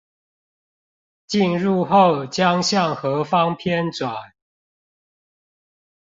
[1.27, 4.31] 進入後將向何方偏轉？